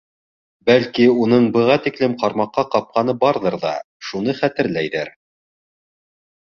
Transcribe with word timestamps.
Бәлки, 0.69 1.05
уның 1.25 1.45
быға 1.57 1.75
тиклем 1.89 2.17
ҡармаҡҡа 2.23 2.65
ҡапҡаны 2.77 3.17
барҙыр 3.27 3.59
ҙа 3.67 3.75
шуны 4.09 4.37
хәтерләйҙер. 4.43 5.17